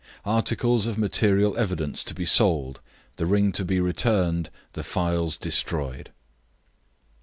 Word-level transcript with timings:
Articles 0.25 0.87
of 0.87 0.97
material 0.97 1.55
evidence 1.57 2.03
to 2.03 2.15
be 2.15 2.25
sold, 2.25 2.79
the 3.17 3.27
ring 3.27 3.51
to 3.51 3.63
be 3.63 3.79
returned, 3.79 4.49
the 4.73 4.81
phials 4.81 5.37
destroyed." 5.37 6.09